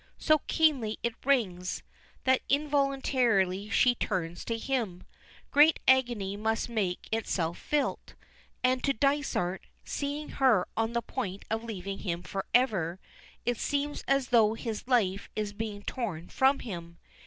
So 0.17 0.41
keenly 0.47 0.97
it 1.03 1.13
rings, 1.23 1.83
that 2.23 2.41
involuntarily 2.49 3.69
she 3.69 3.93
turns 3.93 4.43
to 4.45 4.57
him. 4.57 5.03
Great 5.51 5.79
agony 5.87 6.35
must 6.35 6.69
make 6.69 7.07
itself 7.11 7.59
felt, 7.59 8.15
and 8.63 8.83
to 8.83 8.93
Dysart, 8.93 9.61
seeing 9.85 10.29
her 10.29 10.67
on 10.75 10.93
the 10.93 11.03
point 11.03 11.45
of 11.51 11.63
leaving 11.63 11.99
him 11.99 12.23
forever, 12.23 12.99
it 13.45 13.59
seems 13.59 14.03
as 14.07 14.29
though 14.29 14.55
his 14.55 14.87
life 14.87 15.29
is 15.35 15.53
being 15.53 15.83
torn 15.83 16.29
from 16.29 16.61
him. 16.61 16.97